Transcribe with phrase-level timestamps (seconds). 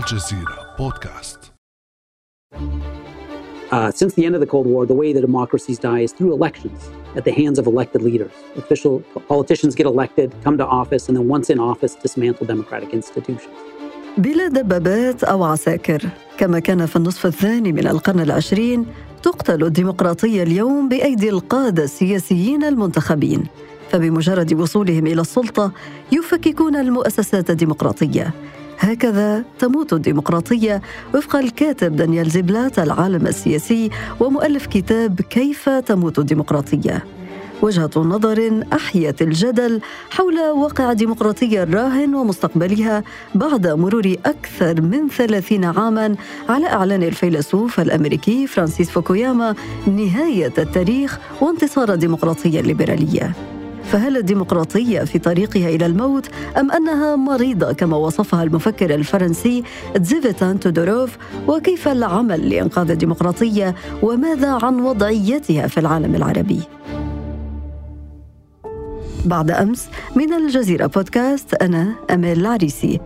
[0.00, 1.52] الجزيرة بودكاست
[3.72, 6.32] Uh, since the end of the Cold War, the way that democracies die is through
[6.38, 6.80] elections
[7.18, 8.34] at the hands of elected leaders.
[8.62, 8.94] Official
[9.32, 13.54] politicians get elected, come to office, and then once in office, dismantle democratic institutions.
[14.18, 16.02] بلا دبابات أو عساكر
[16.38, 18.86] كما كان في النصف الثاني من القرن العشرين
[19.22, 23.46] تقتل الديمقراطية اليوم بأيدي القادة السياسيين المنتخبين
[23.90, 25.72] فبمجرد وصولهم إلى السلطة
[26.12, 28.34] يفككون المؤسسات الديمقراطية
[28.80, 30.82] هكذا تموت الديمقراطية
[31.14, 33.90] وفق الكاتب دانيال زيبلات العالم السياسي
[34.20, 37.04] ومؤلف كتاب كيف تموت الديمقراطية.
[37.62, 39.80] وجهة نظر أحيت الجدل
[40.10, 43.02] حول واقع الديمقراطية الراهن ومستقبلها
[43.34, 46.16] بعد مرور أكثر من ثلاثين عاماً
[46.48, 49.54] على إعلان الفيلسوف الأمريكي فرانسيس فوكوياما
[49.86, 53.32] نهاية التاريخ وانتصار الديمقراطية الليبرالية
[53.90, 59.62] فهل الديمقراطية في طريقها إلى الموت أم أنها مريضة كما وصفها المفكر الفرنسي
[59.96, 61.18] زيفيتان تودوروف؟
[61.48, 66.60] وكيف العمل لإنقاذ الديمقراطية؟ وماذا عن وضعيتها في العالم العربي؟
[69.24, 73.00] بعد أمس من الجزيرة بودكاست أنا أمال العريسي.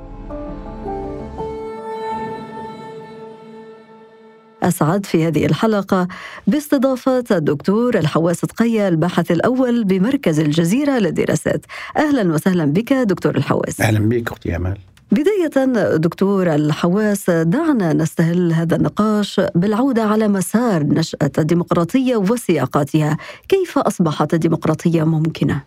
[4.69, 6.09] أسعد في هذه الحلقة.
[6.47, 11.67] باستضافة الدكتور الحواس تقيا الباحث الأول بمركز الجزيرة للدراسات.
[11.97, 13.81] أهلا وسهلا بك دكتور الحواس.
[13.81, 14.79] أهلا بك أختي أمال.
[15.13, 23.17] بداية دكتور الحواس دعنا نستهل هذا النقاش بالعودة على مسار نشأة الديمقراطية وسياقاتها.
[23.49, 25.63] كيف أصبحت الديمقراطية ممكنة؟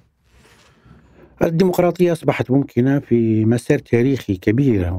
[1.44, 4.94] الديمقراطية أصبحت ممكنة في مسار تاريخي كبير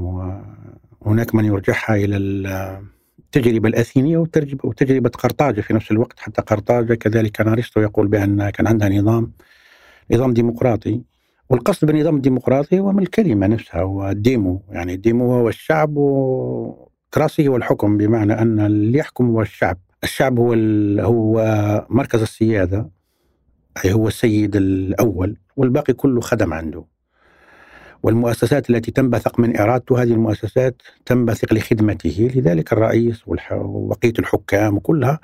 [1.04, 2.16] وهناك من يرجعها إلى
[3.36, 4.18] التجربة الأثينية
[4.64, 9.32] وتجربة قرطاجة في نفس الوقت حتى قرطاجة كذلك كان أرسطو يقول بأن كان عندها نظام
[10.12, 11.02] نظام ديمقراطي.
[11.50, 14.62] والقصد بالنظام الديمقراطي هو من الكلمة نفسها هو الديمو.
[14.70, 19.78] يعني الديمو هو الشعب وكراسي هو الحكم بمعنى أن اللي يحكم هو الشعب.
[20.04, 20.52] الشعب هو
[21.00, 22.90] هو مركز السيادة
[23.84, 26.84] أي هو السيد الأول والباقي كله خدم عنده.
[28.02, 32.30] والمؤسسات التي تنبثق من إرادته هذه المؤسسات تنبثق لخدمته.
[32.34, 33.22] لذلك الرئيس
[33.52, 35.20] وبقية الحكام وكلها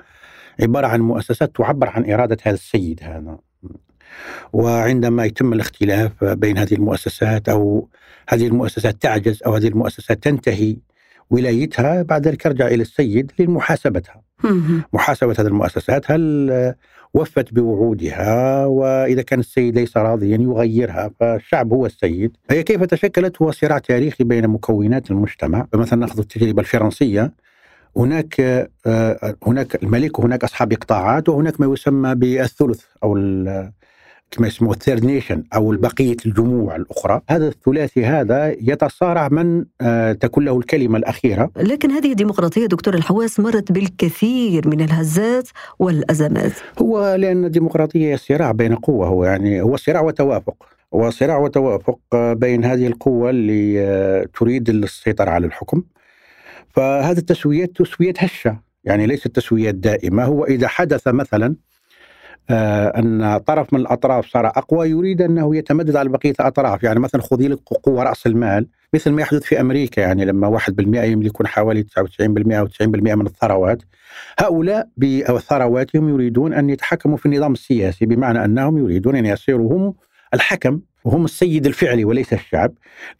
[0.61, 3.37] عبارة عن مؤسسات تعبر عن إرادة هذا السيد هذا.
[4.53, 7.89] وعندما يتم الاختلاف بين هذه المؤسسات أو
[8.29, 10.77] هذه المؤسسات تعجز أو هذه المؤسسات تنتهي
[11.29, 14.21] ولايتها بعد ذلك يرجع إلى السيد لمحاسبتها.
[14.93, 16.75] محاسبة هذه المؤسسات هل
[17.13, 22.37] وفت بوعودها؟ وإذا كان السيد ليس راضيا يغيرها فالشعب هو السيد.
[22.51, 25.67] هي كيف تشكلت؟ هو صراع تاريخي بين مكونات المجتمع.
[25.73, 27.31] فمثلا نأخذ التجربة الفرنسية.
[27.97, 28.41] هناك
[28.85, 33.17] آه، هناك الملك وهناك أصحاب إقطاعات وهناك ما يسمى بالثلث أو
[34.35, 40.11] كما يسموه ال third nation أو بقية الجموع الأخرى، هذا الثلاثي هذا يتصارع من آه،
[40.11, 41.51] تكون له الكلمة الأخيرة.
[41.57, 46.51] لكن هذه الديمقراطية دكتور الحواس مرت بالكثير من الهزات والأزمات.
[46.79, 50.55] هو لأن الديمقراطية صراع بين قوة هو يعني هو صراع وتوافق.
[50.91, 55.83] وصراع وتوافق بين هذه القوة اللي آه، تريد السيطرة على الحكم
[56.69, 61.64] فهذه التسويات تسويات هشة يعني ليست تسويات دائمة هو إذا حدث مثلا آه،
[62.49, 67.47] أن طرف من الأطراف صار أقوى يريد أنه يتمدد على بقية الأطراف، يعني مثلا خذي
[67.47, 70.01] لك قوة رأس المال مثل ما يحدث في أمريكا.
[70.01, 73.83] يعني لما 1% يملكون حوالي 99% أو 90% من الثروات
[74.39, 79.93] هؤلاء بثرواتهم يريدون أن يتحكموا في النظام السياسي بمعنى أنهم يريدون أن يصيروا هم
[80.33, 82.71] الحكم وهم السيد الفعلي وليس الشعب.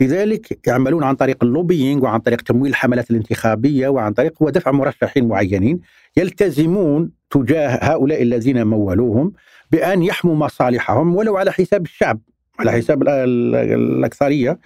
[0.01, 5.79] لذلك يعملون عن طريق اللوبينج وعن طريق تمويل الحملات الانتخابية وعن طريق ودفع مرشحين معينين
[6.17, 9.33] يلتزمون تجاه هؤلاء الذين مولوهم
[9.71, 12.19] بأن يحموا مصالحهم ولو على حساب الشعب
[12.59, 14.59] على حساب الأكثرية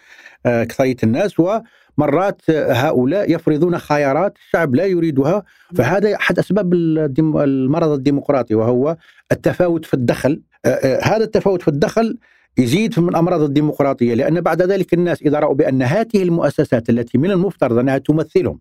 [0.45, 1.35] آه، أكثرية الناس.
[1.39, 5.43] ومرات هؤلاء يفرضون خيارات الشعب لا يريدها.
[5.75, 8.97] فهذا أحد أسباب المرض الديمقراطي وهو
[9.31, 10.41] التفاوت في الدخل.
[10.65, 12.17] آه، آه، هذا التفاوت في الدخل
[12.57, 17.31] يزيد من أمراض الديمقراطية لأن بعد ذلك الناس إذا رأوا بأن هذه المؤسسات التي من
[17.31, 18.59] المفترض أنها تمثلهم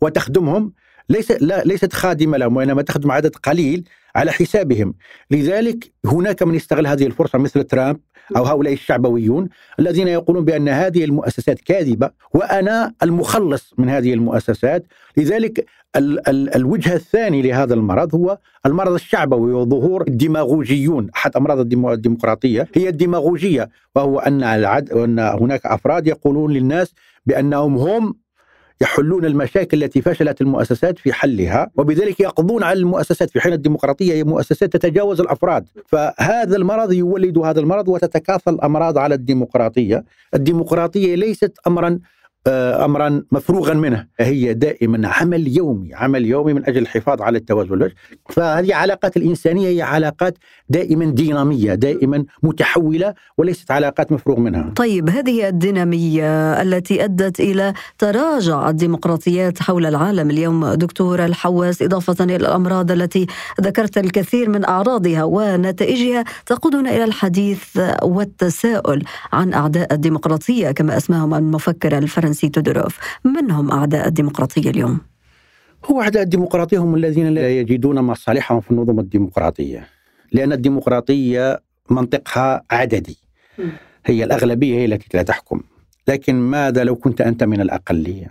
[0.00, 0.72] وتخدمهم
[1.10, 4.94] ليس لا ليست خادمة لهم وإنما تخدم عدد قليل على حسابهم.
[5.30, 8.00] لذلك هناك من يستغل هذه الفرصة مثل ترامب
[8.36, 9.48] أو هؤلاء الشعبويون
[9.80, 14.86] الذين يقولون بأن هذه المؤسسات كاذبة وأنا المخلص من هذه المؤسسات.
[15.16, 15.66] لذلك
[15.96, 21.10] ال ال الوجه الثاني لهذا المرض هو المرض الشعبوي وظهور الديماغوجيون.
[21.16, 26.94] أحد أمراض الديمقراطية هي الديماغوجية وهو أن العد ان هناك أفراد يقولون للناس
[27.26, 28.14] بأنهم هم
[28.82, 33.30] يحلون المشاكل التي فشلت المؤسسات في حلها وبذلك يقضون على المؤسسات.
[33.30, 35.68] في حين الديمقراطية هي مؤسسات تتجاوز الأفراد.
[35.86, 40.04] فهذا المرض يولد هذا المرض وتتكاثر الأمراض على الديمقراطية.
[40.34, 41.98] الديمقراطية ليست امرا آه،
[42.48, 44.06] امرا مفروغا منه.
[44.20, 47.90] هي دائما عمل يومي عمل يومي من أجل الحفاظ على التوازن
[48.30, 50.38] فهذه العلاقات الإنسانية هي علاقات
[50.68, 54.72] دائما دينامية دائما متحولة وليست علاقات مفروغ منها.
[54.76, 62.36] طيب هذه الدينامية التي أدت إلى تراجع الديمقراطيات حول العالم اليوم دكتور الحواس إضافة إلى
[62.36, 63.26] الأمراض التي
[63.60, 69.02] ذكرت الكثير من أعراضها ونتائجها تقودنا إلى الحديث والتساؤل
[69.32, 72.29] عن أعداء الديمقراطية كما أسماهم المفكر الفرنسي.
[72.30, 75.00] فرنسي تودوروف من هم أعداء الديمقراطية اليوم؟
[75.84, 79.86] هو أعداء الديمقراطية هم الذين لا يجدون مصالحهم في النظم الديمقراطية
[80.32, 81.60] لأن الديمقراطية
[81.90, 83.18] منطقها عددي.
[84.06, 85.60] هي الأغلبية هي التي لا تحكم.
[86.08, 88.30] لكن ماذا لو كنت أنت من الأقلية؟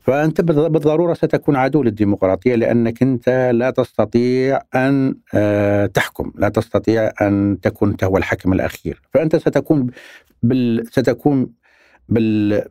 [0.00, 7.58] فأنت بالضرورة ستكون عدو للديمقراطية لأنك أنت لا تستطيع أن آه، تحكم لا تستطيع أن
[7.62, 9.02] تكون أنت هو الحكم الأخير.
[9.12, 9.90] فأنت ستكون
[10.42, 10.86] بال...
[10.86, 11.59] ستكون
[12.10, 12.62] بل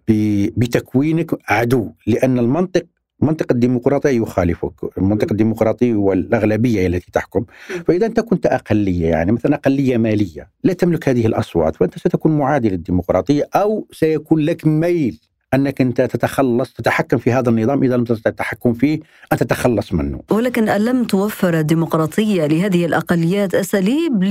[0.58, 2.86] بتكوينك عدو لأن المنطق
[3.22, 7.46] منطق الديمقراطية يخالفك المنطق الديمقراطي والأغلبية التي تحكم.
[7.88, 12.70] فإذا أنت كنت أقلية يعني مثلا أقلية مالية لا تملك هذه الأصوات فأنت ستكون معادي
[12.70, 15.20] للديمقراطية أو سيكون لك ميل.
[15.54, 19.00] أنك أنت تتخلص تتحكم في هذا النظام إذا لم تستطع التحكم فيه
[19.34, 20.22] ان تتخلص منه.
[20.32, 24.24] ولكن لم توفر الديمقراطيه لهذه الأقليات أساليب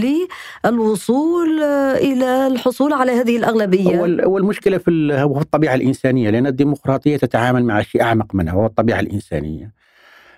[0.64, 1.62] للوصول
[1.94, 8.02] إلى الحصول على هذه الأغلبية؟ والمشكلة في هو الطبيعة الإنسانية لأن الديمقراطية تتعامل مع شيء
[8.02, 9.72] أعمق منها وهو الطبيعة الإنسانية.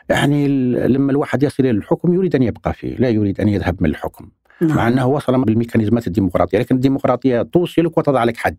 [0.09, 0.49] يعني
[0.88, 4.29] لما الواحد يصل إلى الحكم يريد أن يبقى فيه، لا يريد أن يذهب من الحكم.
[4.61, 4.77] نعم.
[4.77, 8.56] مع أنه وصل بالميكانيزمات الديمقراطية، لكن الديمقراطية توصلك وتضع لك حد.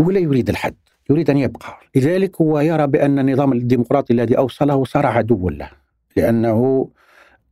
[0.00, 0.74] هو لا يريد الحد.
[1.10, 1.78] يريد أن يبقى.
[1.96, 5.70] لذلك هو يرى بأن النظام الديمقراطي الذي أوصله صار عدوا له
[6.16, 6.88] لأنه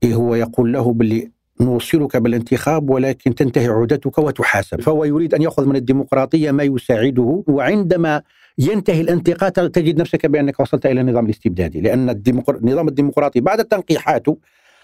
[0.04, 4.80] هو يقول له باللي نوصلك بالانتخاب ولكن تنتهي عودتك وتحاسب.
[4.80, 8.22] فهو يريد أن يأخذ من الديمقراطية ما يساعده وعندما
[8.58, 14.26] ينتهي الانتقاء تجد نفسك بأنك وصلت إلى النظام الاستبدادي لأن النظام الديمقراطي بعد التنقيحات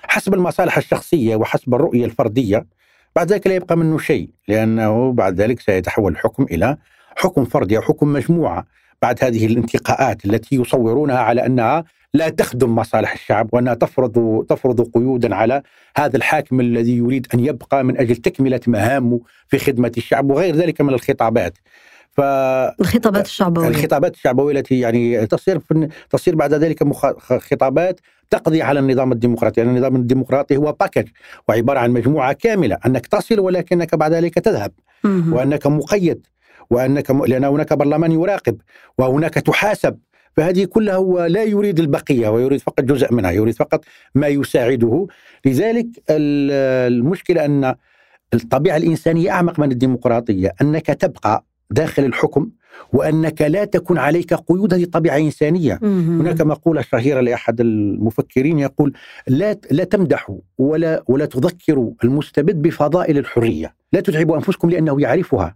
[0.03, 2.67] حسب المصالح الشخصية وحسب الرؤية الفردية
[3.17, 6.77] بعد ذلك لا يبقى منه شيء لأنه بعد ذلك سيتحول الحكم إلى
[7.17, 8.67] حكم فردي أو حكم مجموعة
[9.03, 11.85] بعد هذه الانتقاءات التي يصورونها على أنها
[12.15, 15.63] لا تخدم مصالح الشعب وأنها تفرض تفرض قيودا على
[15.97, 20.81] هذا الحاكم الذي يريد أن يبقى من أجل تكملة مهامه في خدمة الشعب وغير ذلك
[20.81, 21.59] من الخطابات.
[22.13, 22.21] ف
[22.81, 23.69] الخطابات الشعبوية.
[23.69, 25.61] الخطابات الشعبوية التي يعني تصير
[26.11, 27.07] تصير بعد ذلك مخ...
[27.39, 28.01] خطابات
[28.31, 31.09] تقضي على النظام الديمقراطي، يعني النظام الديمقراطي هو باكج
[31.49, 34.73] وعبارة عن مجموعة كاملة أنك تصل ولكنك بعد ذلك تذهب
[35.05, 36.27] وأنك مقيد.
[36.71, 38.57] وأنك لأن هناك برلمان يراقب
[38.99, 39.99] وهناك تحاسب.
[40.37, 43.85] فهذه كلها هو لا يريد البقية ويريد فقط جزء منها يريد فقط
[44.15, 45.07] ما يساعده.
[45.45, 47.75] لذلك المشكلة أن
[48.35, 52.51] الطبيعة الإنسانية أعمق من الديمقراطية أنك تبقى داخل الحكم
[52.93, 58.93] وأنك لا تكون عليك قيود هذه طبيعه انسانيه هناك مقولة شهيرة لأحد المفكرين يقول
[59.29, 63.75] لا لا تمدحوا ولا ولا تذكروا المستبد بفضائل الحرية.
[63.93, 65.55] لا تتعبوا أنفسكم لأنه يعرفها.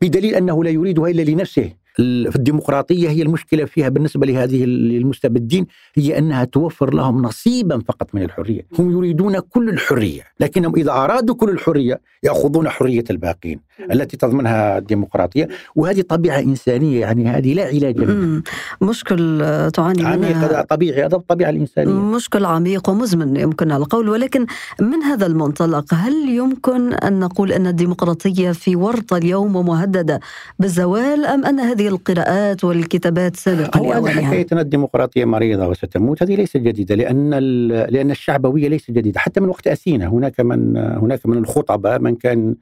[0.00, 1.72] بدليل أنه لا يريدها إلا لنفسه.
[1.96, 8.22] في الديمقراطية هي المشكلة فيها بالنسبة لهذه المستبدين هي أنها توفر لهم نصيبا فقط من
[8.22, 13.60] الحرية، هم يريدون كل الحرية، لكنهم إذا أرادوا كل الحرية يأخذون حرية الباقين
[13.92, 18.42] التي تضمنها الديمقراطية، وهذه طبيعة إنسانية يعني هذه لا علاج لها.
[18.80, 21.92] مشكل تعاني عميق هذا طبيعي هذا الطبيعة الإنسانية.
[21.92, 24.46] مشكل عميق ومزمن يمكن القول ولكن
[24.80, 30.20] من هذا المنطلق هل يمكن أن نقول أن الديمقراطية في ورطه اليوم ومهددة
[30.58, 36.34] بالزوال أم أن هذه هذه القراءات والكتابات سابقا هو حكاية أن الديمقراطية مريضة وستموت هذه
[36.36, 37.30] ليست جديدة لأن
[37.68, 42.54] لأن الشعبوية ليست جديدة حتى من وقت اثينا هناك من هناك من الخطباء من كان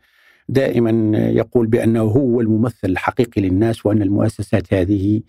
[0.49, 5.21] دائما يقول بأنه هو الممثل الحقيقي للناس وأن المؤسسات هذه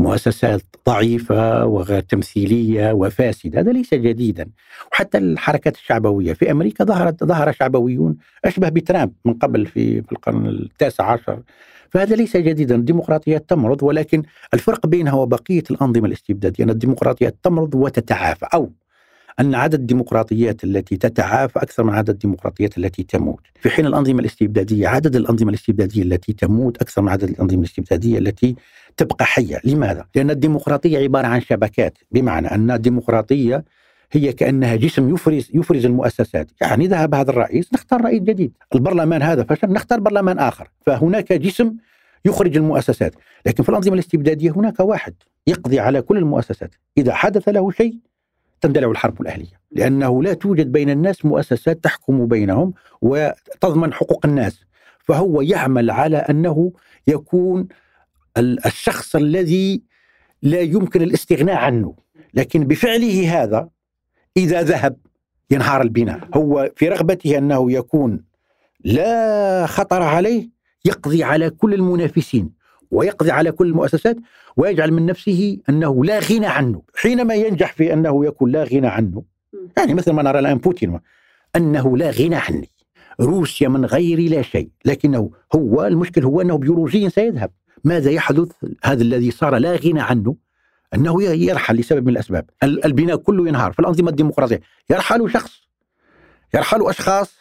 [0.00, 4.50] مؤسسات ضعيفة وغير تمثيلية وفاسدة هذا ليس جديدا.
[4.92, 10.46] وحتى الحركات الشعبوية في أمريكا ظهرت ظهر شعبويون أشبه بترامب من قبل في, في القرن
[10.46, 11.42] التاسع عشر.
[11.90, 12.74] فهذا ليس جديدا.
[12.74, 14.22] الديمقراطيات تمرض ولكن
[14.54, 18.70] الفرق بينها وبقية الأنظمة الاستبدادية أن الديمقراطيات تمرض وتتعافى أو
[19.40, 23.40] أن عدد الديمقراطيات التي تتعافى أكثر من عدد الديمقراطيات التي تموت.
[23.60, 28.56] في حين الأنظمة الاستبدادية عدد الأنظمة الاستبدادية التي تموت أكثر من عدد الأنظمة الاستبدادية التي
[28.96, 29.60] تبقى حية.
[29.64, 31.98] لماذا؟ لأن الديمقراطية عبارة عن شبكات.
[32.10, 33.64] بمعنى أن الديمقراطية
[34.12, 39.44] هي كأنها جسم يفرز يفرز المؤسسات، يعني ذهب هذا الرئيس نختار رئيس جديد، البرلمان هذا
[39.44, 41.74] فشل نختار برلمان آخر، فهناك جسم
[42.24, 43.14] يخرج المؤسسات،
[43.46, 45.14] لكن في الأنظمة الاستبدادية هناك واحد
[45.46, 47.98] يقضي على كل المؤسسات، إذا حدث له شيء
[48.60, 54.60] تندلع الحرب الأهلية، لأنه لا توجد بين الناس مؤسسات تحكم بينهم وتضمن حقوق الناس،
[54.98, 56.72] فهو يعمل على أنه
[57.06, 57.68] يكون
[58.38, 59.82] الشخص الذي
[60.42, 61.94] لا يمكن الاستغناء عنه.
[62.34, 63.68] لكن بفعله هذا
[64.36, 64.96] إذا ذهب
[65.50, 66.28] ينهار البناء.
[66.34, 68.24] هو في رغبته أنه يكون
[68.84, 70.48] لا خطر عليه
[70.84, 72.59] يقضي على كل المنافسين.
[72.90, 74.16] ويقضي على كل المؤسسات
[74.56, 79.22] ويجعل من نفسه أنه لا غنى عنه حينما ينجح في أنه يكون لا غنى عنه
[79.78, 81.00] يعني مثل ما نرى الآن بوتين
[81.56, 82.70] أنه لا غنى عني
[83.20, 87.50] روسيا من غير لا شيء لكنه هو المشكل هو أنه بيولوجيا سيذهب.
[87.84, 88.52] ماذا يحدث؟
[88.84, 90.36] هذا الذي صار لا غنى عنه
[90.94, 92.50] أنه يرحل لسبب من الأسباب.
[92.62, 94.60] البناء كله ينهار في الأنظمة الديمقراطية.
[94.90, 95.60] يرحل شخص
[96.54, 97.40] يرحل أشخاص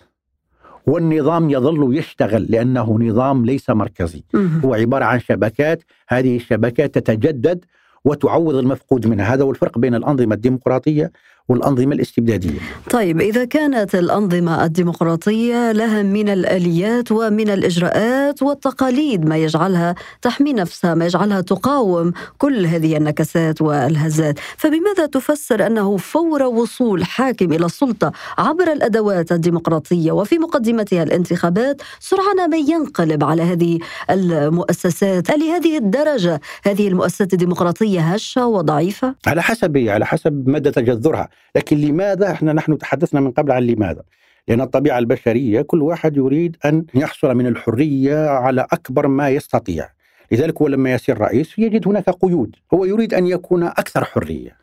[0.89, 4.23] والنظام يظل يشتغل لأنه نظام ليس مركزي.
[4.65, 7.65] هو عبارة عن شبكات هذه الشبكات تتجدد
[8.05, 9.33] وتعوض المفقود منها.
[9.33, 11.11] هذا هو الفرق بين الأنظمة الديمقراطية
[11.49, 12.59] والأنظمة الاستبدادية.
[12.89, 20.93] طيب إذا كانت الأنظمة الديمقراطية لها من الآليات ومن الإجراءات والتقاليد ما يجعلها تحمي نفسها
[20.93, 24.39] ما يجعلها تقاوم كل هذه النكسات والهزات.
[24.57, 32.49] فبماذا تفسر أنه فور وصول حاكم إلى السلطة عبر الأدوات الديمقراطية وفي مقدمتها الانتخابات؟ سرعان
[32.49, 35.29] ما ينقلب على هذه المؤسسات.
[35.31, 41.29] لهذه الدرجة هذه المؤسسات الديمقراطية هشة وضعيفة؟ على حسب على حسب مدى تجذرها.
[41.55, 44.01] لكن لماذا إحنا نحن تحدثنا من قبل عن لماذا؟
[44.47, 49.89] لأن الطبيعة البشرية كل واحد يريد أن يحصل من الحرية على أكبر ما يستطيع.
[50.31, 52.55] لذلك هو لما يصير رئيس يجد هناك قيود.
[52.73, 54.57] هو يريد أن يكون أكثر حرية.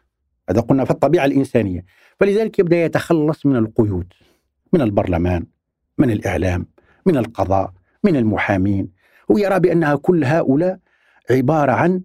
[0.50, 1.84] هذا قلنا في الطبيعة الإنسانية.
[2.20, 4.12] فلذلك يبدأ يتخلص من القيود
[4.72, 5.46] من البرلمان
[5.98, 6.66] من الإعلام
[7.06, 7.72] من القضاء
[8.04, 8.88] من المحامين.
[9.30, 10.78] هو يرى بأنها كل هؤلاء
[11.30, 12.02] عبارة عن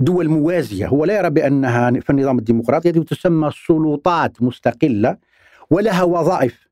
[0.00, 0.86] دول موازية.
[0.86, 5.16] هو لا يرى بأنها في النظام الديمقراطي تسمى سلطات مستقلة
[5.70, 6.65] ولها وظائف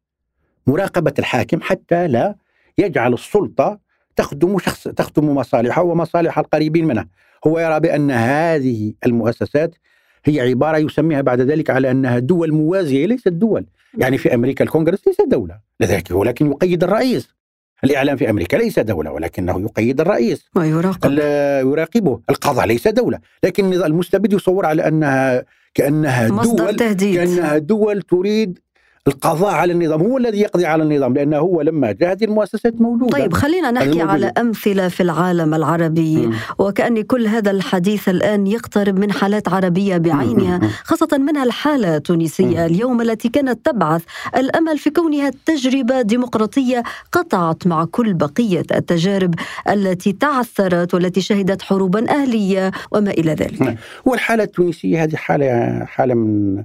[0.67, 2.35] مراقبة الحاكم حتى لا
[2.79, 3.79] يجعل السلطة
[4.17, 7.07] تخدم شخص تخدم مصالحه ومصالح القريبين منه.
[7.47, 9.75] هو يرى بأن هذه المؤسسات
[10.25, 13.67] هي عبارة يسميها بعد ذلك على أنها دول موازية ليست دول.
[13.99, 15.59] يعني في أمريكا الكونغرس ليس دولة.
[15.81, 17.35] لذلك ولكن يقيد الرئيس.
[17.85, 20.51] الإعلام في أمريكا ليس دولة ولكنه يقيد الرئيس.
[20.57, 21.13] ويراقب.
[21.67, 22.21] يراقبه.
[22.31, 23.19] القضاء ليس دولة.
[23.45, 25.45] لكن المستبد يصور على أنها
[25.75, 27.17] كأنها دول تهديد.
[27.17, 28.59] كأنها دول تريد
[29.09, 33.13] القضاء على النظام هو الذي يقضي على النظام لأنه هو لما جاء هذه المؤسسات موجودة.
[33.13, 34.13] طيب خلينا نحكي الموجودة.
[34.13, 36.35] على أمثلة في العالم العربي م.
[36.59, 43.01] وكأن كل هذا الحديث الآن يقترب من حالات عربية بعينها خاصة منها الحالة التونسية اليوم
[43.01, 44.03] التي كانت تبعث
[44.37, 46.83] الأمل في كونها تجربة ديمقراطية
[47.13, 49.35] قطعت مع كل بقية التجارب
[49.71, 53.79] التي تعثرت والتي شهدت حروبا أهلية وما إلى ذلك.
[54.05, 56.63] والحالة التونسية هذه حالة حالة من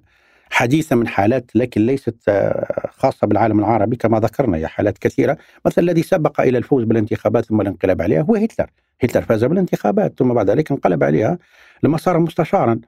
[0.50, 5.38] حديثة من حالات لكن ليست آه، خاصة بالعالم العربي كما ذكرنا هي حالات كثيرة.
[5.66, 8.68] مثل الذي سبق إلى الفوز بالانتخابات ثم الانقلاب عليها هو هتلر.
[9.02, 11.38] هتلر فاز بالانتخابات ثم بعد ذلك انقلب عليها
[11.84, 12.80] لما صار مستشارا.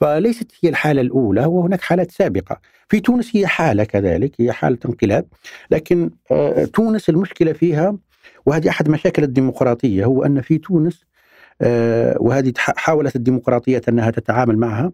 [0.00, 2.60] فليست هي الحالة الأولى وهناك حالات سابقة.
[2.88, 5.26] في تونس هي حالة كذلك هي حالة انقلاب.
[5.70, 7.96] لكن آه، تونس المشكلة فيها
[8.46, 11.04] وهذه أحد مشاكل الديمقراطية هو أن في تونس
[12.20, 14.92] وهذه حاولت الديمقراطية أنها تتعامل معها.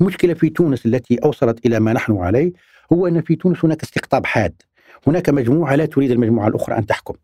[0.00, 2.52] المشكلة في تونس التي أوصلت إلى ما نحن عليه
[2.92, 4.62] هو أن في تونس هناك استقطاب حاد.
[5.06, 7.14] هناك مجموعة لا تريد المجموعة الأخرى أن تحكم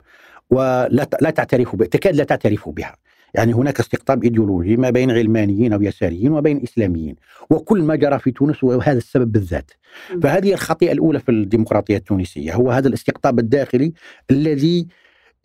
[0.50, 2.96] ولا لا تعترف تكاد لا تعترف بها.
[3.34, 7.16] يعني هناك استقطاب إيديولوجي ما بين علمانيين أو يساريين وبين إسلاميين
[7.50, 9.70] وكل ما جرى في تونس وهذا السبب بالذات.
[10.22, 13.92] فهذه الخطيئة الأولى في الديمقراطية التونسية هو هذا الاستقطاب الداخلي
[14.30, 14.86] الذي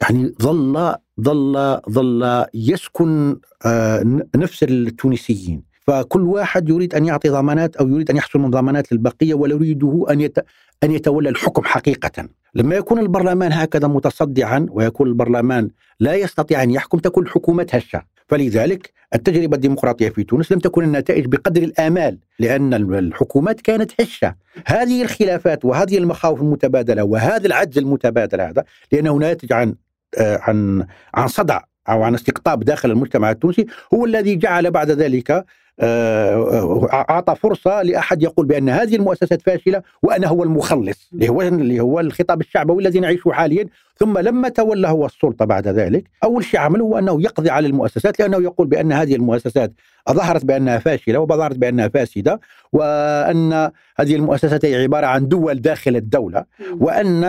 [0.01, 7.87] يعني ظل ظل ظل يسكن آه، نفس التونسيين فكل واحد يريد أن يعطي ضمانات أو
[7.87, 10.37] يريد أن يحصل من ضمانات للبقية ولا يريده أن يت...
[10.83, 12.29] أن يتولى الحكم حقيقة.
[12.55, 18.93] لما يكون البرلمان هكذا متصدعا ويكون البرلمان لا يستطيع أن يحكم تكون الحكومات هشة، فلذلك
[19.15, 24.35] التجربة الديمقراطية في تونس لم تكن النتائج بقدر الآمال لأن الحكومات كانت هشة.
[24.65, 29.75] هذه الخلافات وهذه المخاوف المتبادلة وهذا العجز المتبادل هذا لأنه ناتج عن
[30.19, 35.45] عن عن صدع أو عن استقطاب داخل المجتمع التونسي هو الذي جعل بعد ذلك آه،
[35.81, 41.99] أعطى فرصة لأحد يقول بأن هذه المؤسسات فاشلة وأنا هو المخلص اللي هو اللي هو
[41.99, 43.65] الخطاب الشعبوي الذي نعيشه حاليا.
[43.99, 48.19] ثم لما تولى هو السلطة بعد ذلك أول شيء عمله هو أنه يقضي على المؤسسات
[48.19, 49.73] لأنه يقول بأن هذه المؤسسات
[50.11, 52.39] ظهرت بأنها فاشلة وظهرت بأنها فاسدة
[52.73, 53.53] وأن
[53.97, 56.45] هذه المؤسسات هي عبارة عن دول داخل الدولة
[56.79, 57.23] وأن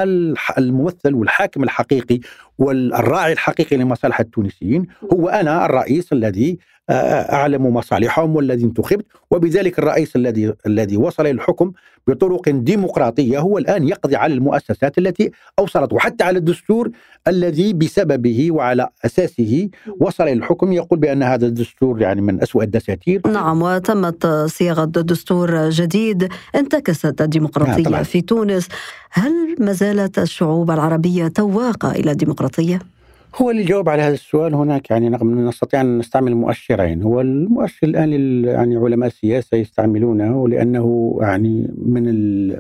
[0.59, 2.21] الممثل والحاكم الحقيقي
[2.59, 6.59] والراعي الحقيقي لمصالح التونسيين هو أنا الرئيس الذي
[6.91, 11.73] أعلم مصالحهم والذي انتخبت وبذلك الرئيس الذي الذي وصل إلى الحكم
[12.07, 16.91] بطرق ديمقراطية هو الآن يقضي على المؤسسات التي اوصلت وحتى على الدستور
[17.29, 19.69] الذي بسببه وعلى أساسه
[20.01, 23.21] وصل إلى الحكم يقول بأن هذا الدستور يعني من أسوأ الدساتير.
[23.27, 28.69] نعم وتمت صياغة دستور جديد انتكست الديمقراطية نعم، في تونس.
[29.11, 32.79] هل ما زالت الشعوب العربية تواقه إلى الديمقراطية؟
[33.37, 38.45] هو اللي جاوب على هذا السؤال هناك يعني نستطيع أن نستعمل مؤشرين هو المؤشر الآن
[38.45, 42.05] يعني علماء السياسة يستعملونه لأنه يعني من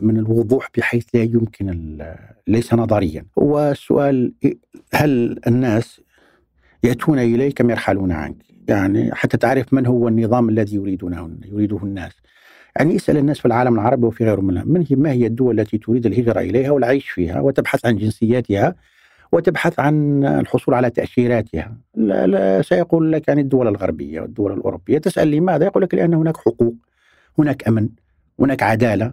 [0.05, 1.99] من الوضوح بحيث لا يمكن
[2.47, 3.25] ليس نظريا.
[3.37, 4.33] والسؤال
[4.95, 6.01] هل الناس
[6.85, 8.37] يأتون إليك كم يرحلون عنك؟
[8.69, 12.13] يعني حتى تعرف من هو النظام الذي يريدونه يريده الناس.
[12.77, 15.79] يعني اسال الناس في العالم العربي وفي غيره منها من هي ما هي الدول التي
[15.79, 18.75] تريد الهجرة إليها والعيش فيها وتبحث عن جنسياتها
[19.33, 21.77] وتبحث عن الحصول على تأشيراتها.
[21.95, 24.99] لا, لا سيقول لك يعني الدول الغربية والدول الأوروبية.
[24.99, 26.75] تسأل لماذا يقول لك لأن هناك حقوق
[27.39, 27.89] هناك أمن
[28.41, 29.13] هناك عدالة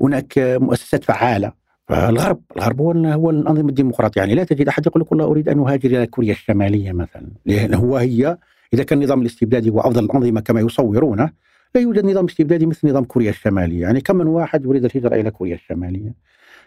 [0.00, 1.52] هناك مؤسسات فعالة.
[1.88, 4.20] فالغرب الغرب هو هو الأنظمة الديمقراطية.
[4.20, 7.28] يعني لا تجد أحد يقول لك والله أريد أن أهاجر إلى كوريا الشمالية مثلا.
[7.46, 8.38] لأن هو هي
[8.74, 11.30] إذا كان النظام الاستبدادي هو أفضل الأنظمة كما يصورونه
[11.74, 13.82] لا يوجد نظام استبدادي مثل نظام كوريا الشمالية.
[13.82, 16.14] يعني كم من واحد يريد الهجرة إلى كوريا الشمالية؟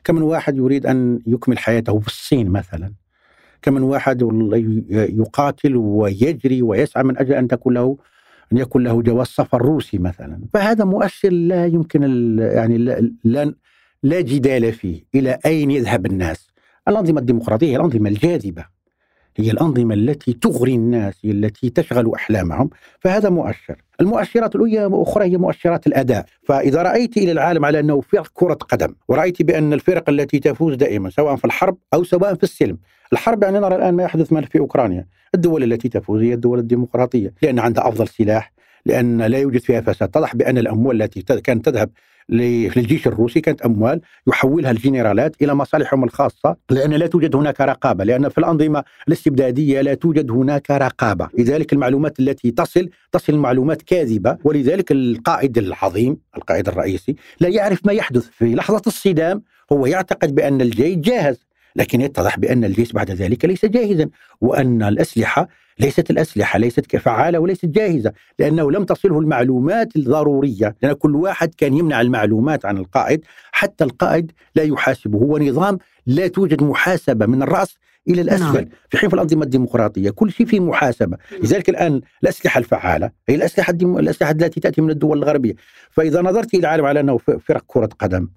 [0.03, 2.93] كم من واحد يريد أن يكمل حياته في الصين مثلا؟
[3.61, 4.21] كم من واحد
[4.91, 7.97] يقاتل ويجري ويسعى من أجل أن تكون له
[8.53, 12.03] أن يكون له جواز سفر روسي مثلا؟ فهذا مؤشر لا يمكن
[12.39, 12.77] يعني
[13.23, 13.53] لا,
[14.03, 15.03] لا جدال فيه.
[15.15, 16.47] إلى أين يذهب الناس؟
[16.87, 18.76] الأنظمة الديمقراطية الأنظمة الجاذبة.
[19.39, 23.75] هي الأنظمة التي تغري الناس هي التي تشغل أحلامهم فهذا مؤشر.
[24.01, 26.25] المؤشرات الأخرى هي مؤشرات الأداء.
[26.43, 31.09] فإذا رأيت إلى العالم على أنه فرق كرة قدم ورأيت بأن الفرق التي تفوز دائما
[31.09, 32.77] سواء في الحرب أو سواء في السلم
[33.13, 35.07] الحرب يعني نرى الآن ما يحدث في أوكرانيا.
[35.35, 38.53] الدول التي تفوز هي الدول الديمقراطية لأن عندها أفضل سلاح
[38.85, 40.09] لأن لا يوجد فيها فساد.
[40.09, 41.89] تضح بأن الأموال التي كانت تذهب
[42.29, 48.29] للجيش الروسي كانت أموال يحولها الجنرالات إلى مصالحهم الخاصة لأن لا توجد هناك رقابة لأن
[48.29, 51.27] في الأنظمة الاستبدادية لا توجد هناك رقابة.
[51.37, 57.93] لذلك المعلومات التي تصل تصل معلومات كاذبة ولذلك القائد العظيم القائد الرئيسي لا يعرف ما
[57.93, 61.46] يحدث في لحظة الصدام هو يعتقد بأن الجيش جاهز
[61.77, 64.09] لكن يتضح بأن الجيش بعد ذلك ليس جاهزا
[64.41, 65.47] وأن الأسلحة
[65.79, 71.73] ليست الأسلحة ليست فعالة وليست جاهزة لأنه لم تصله المعلومات الضرورية لأن كل واحد كان
[71.73, 77.77] يمنع المعلومات عن القائد حتى القائد لا يحاسبه هو نظام لا توجد محاسبة من الرأس
[78.09, 78.53] إلى الأسفل.
[78.53, 78.69] نعم.
[78.89, 81.17] في حين في الانظمه الديمقراطيه كل شيء فيه محاسبة.
[81.43, 83.97] لذلك الآن الأسلحة الفعالة هي الأسلحة الديم...
[83.97, 85.53] الأسلحة التي تأتي من الدول الغربية.
[85.91, 88.27] فإذا نظرت إلى العالم على أنه فرق كرة قدم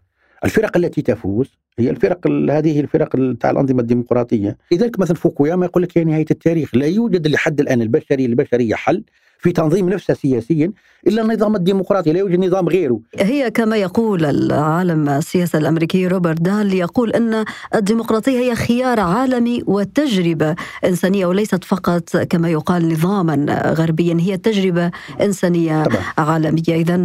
[0.45, 4.59] الفرق التي تفوز هي الفرق هذه الفرق تاع الأنظمة الديمقراطية.
[4.73, 6.75] لذلك مثلا فوكوياما يقول لك هي نهاية التاريخ.
[6.75, 9.05] لا يوجد لحد الآن البشري البشرية حل
[9.41, 10.73] في تنظيم نفسه سياسيا
[11.07, 13.01] إلا النظام الديمقراطي لا يوجد نظام غيره.
[13.19, 20.57] هي كما يقول العالم السياسي الأمريكي روبرت دال يقول إن الديمقراطية هي خيار عالمي وتجربة
[20.85, 26.03] إنسانية وليست فقط كما يقال نظاما غربيا هي تجربة إنسانية طبعا.
[26.19, 26.63] عالمية.
[26.69, 26.97] اذا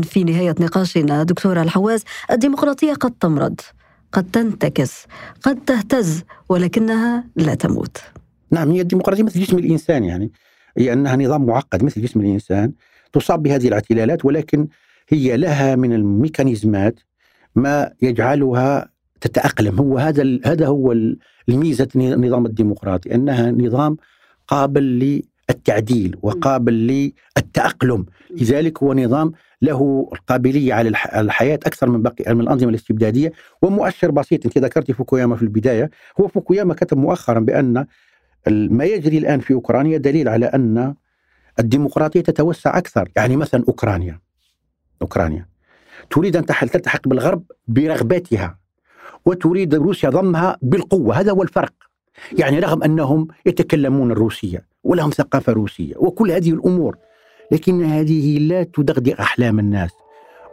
[0.00, 3.60] في نهاية نقاشنا دكتورة الحواس الديمقراطية قد تمرض
[4.12, 5.06] قد تنتكس
[5.42, 7.96] قد تهتز ولكنها لا تموت.
[8.50, 10.32] نعم هي الديمقراطية مثل جسم الإنسان يعني.
[10.78, 12.72] هي أنها نظام معقد مثل جسم الإنسان
[13.12, 14.68] تصاب بهذه الاعتلالات ولكن
[15.08, 17.00] هي لها من الميكانيزمات
[17.54, 18.88] ما يجعلها
[19.20, 19.78] تتأقلم.
[19.78, 20.94] هو هذا هذا هو
[21.48, 23.96] الميزة النظام الديمقراطي أنها نظام
[24.48, 24.82] قابل
[25.48, 26.72] للتعديل وقابل
[27.36, 28.06] للتأقلم.
[28.30, 29.32] لذلك هو نظام
[29.62, 33.32] له القابلية على الحياة أكثر من باقي من الأنظمة الاستبدادية
[33.62, 34.46] ومؤشر بسيط.
[34.46, 35.90] أنت ذكرت فوكوياما في البداية.
[36.20, 37.86] هو فوكوياما كتب مؤخرا بأن
[38.48, 40.94] ما يجري الآن في أوكرانيا دليل على أن
[41.58, 44.20] الديمقراطية تتوسع أكثر، يعني مثلا أوكرانيا.
[45.02, 45.48] أوكرانيا.
[46.10, 48.58] تريد أن تلتحق بالغرب برغبتها
[49.26, 51.72] وتريد روسيا ضمها بالقوة، هذا هو الفرق.
[52.38, 56.96] يعني رغم أنهم يتكلمون الروسية ولهم ثقافة روسية وكل هذه الأمور
[57.52, 59.90] لكن هذه لا تدغدغ أحلام الناس.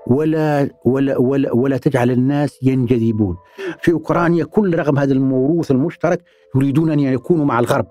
[0.07, 3.37] ولا ولا ولا, ولا تجعل الناس ينجذبون.
[3.81, 6.21] في أوكرانيا كل رغم هذا الموروث المشترك
[6.55, 7.85] يريدون أن يكونوا مع الغرب.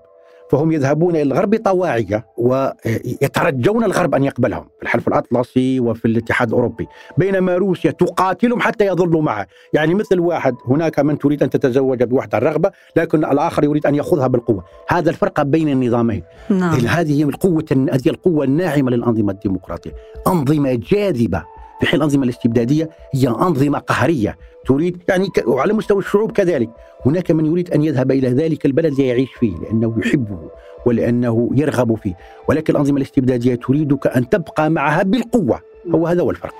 [0.49, 6.87] فهم يذهبون إلى الغرب طواعية ويترجون الغرب أن يقبلهم في الحلف الأطلسي وفي الاتحاد الأوروبي
[7.17, 12.37] بينما روسيا تقاتلهم حتى يظلوا معه يعني مثل واحد هناك من تريد أن تتزوج بوحدة
[12.37, 16.73] الرغبه لكن الآخر يريد أن يأخذها بالقوة هذا الفرق بين النظامين نعم.
[16.73, 19.91] هذه القوة هذه القوة الناعمة للأنظمة الديمقراطية
[20.27, 21.43] أنظمة جاذبة
[21.79, 26.69] في حين الأنظمة الاستبدادية هي أنظمة قهرية تريد يعني وعلى مستوى الشعوب كذلك.
[27.05, 30.39] هناك من يريد أن يذهب إلى ذلك البلد ليعيش فيه لأنه يحبه
[30.85, 32.17] ولأنه يرغب فيه.
[32.47, 35.59] ولكن الأنظمة الاستبدادية تريدك أن تبقى معها بالقوة.
[35.95, 36.53] هو هذا هو الفرق.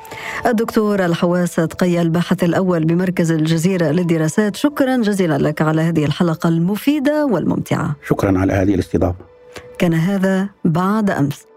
[0.45, 4.55] الدكتور الحواس تقي الباحث الأول بمركز الجزيرة للدراسات.
[4.55, 7.95] شكرا جزيلا لك على هذه الحلقة المفيدة والممتعة.
[8.07, 9.25] شكرا على هذه الاستضافة.
[9.77, 11.48] كان هذا بعد أمس.